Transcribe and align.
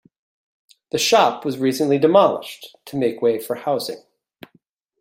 The 0.89 0.97
shop 0.97 1.45
was 1.45 1.59
recently 1.59 1.99
demolished, 1.99 2.75
to 2.85 2.97
make 2.97 3.21
way 3.21 3.37
for 3.37 3.53
housing. 3.53 4.01